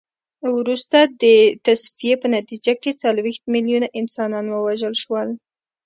[0.57, 1.23] وروسته د
[1.65, 5.29] تصفیې په نتیجه کې څلوېښت میلیونه انسانان ووژل شول.